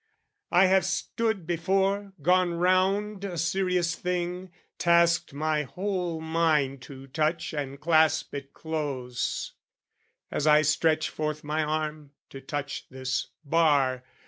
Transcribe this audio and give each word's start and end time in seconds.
I 0.49 0.65
have 0.65 0.83
stood 0.83 1.45
before, 1.45 2.13
gone 2.23 2.55
round 2.55 3.23
a 3.23 3.37
serious 3.37 3.93
thing, 3.93 4.49
Tasked 4.79 5.31
my 5.31 5.61
whole 5.61 6.19
mind 6.19 6.81
to 6.89 7.05
touch 7.05 7.53
and 7.53 7.79
clasp 7.79 8.33
it 8.33 8.51
close, 8.51 9.51
As 10.31 10.47
I 10.47 10.63
stretch 10.63 11.09
forth 11.11 11.43
my 11.43 11.61
arm 11.61 12.13
to 12.31 12.41
touch 12.41 12.89
this 12.89 13.27
bar. 13.45 14.03